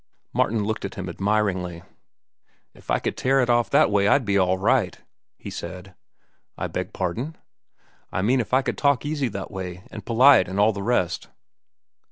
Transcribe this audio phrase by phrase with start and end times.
[0.33, 1.83] Martin looked at him admiringly.
[2.73, 4.97] "If I could tear it off that way, I'd be all right,"
[5.37, 5.93] he said.
[6.57, 7.37] "I beg pardon?"
[8.11, 11.27] "I mean if I could talk easy that way, an' polite, an' all the rest."